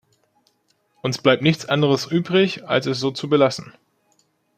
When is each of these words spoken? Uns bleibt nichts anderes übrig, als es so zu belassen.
Uns 1.03 1.19
bleibt 1.19 1.43
nichts 1.43 1.67
anderes 1.69 2.07
übrig, 2.07 2.67
als 2.67 2.87
es 2.87 2.99
so 2.99 3.11
zu 3.11 3.29
belassen. 3.29 3.75